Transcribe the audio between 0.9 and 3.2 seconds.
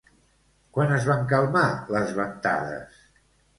es van calmar les ventades?